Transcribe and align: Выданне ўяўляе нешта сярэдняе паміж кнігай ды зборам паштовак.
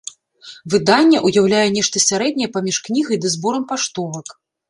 Выданне 0.73 1.17
ўяўляе 1.27 1.67
нешта 1.75 2.01
сярэдняе 2.07 2.49
паміж 2.57 2.75
кнігай 2.89 3.17
ды 3.27 3.31
зборам 3.37 3.63
паштовак. 3.73 4.27